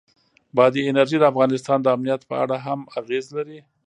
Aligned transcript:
بادي 0.55 0.81
انرژي 0.89 1.17
د 1.19 1.23
افغانستان 1.31 1.77
د 1.81 1.87
امنیت 1.95 2.21
په 2.29 2.35
اړه 2.43 2.57
هم 2.65 2.79
اغېز 2.99 3.25
لري. 3.37 3.59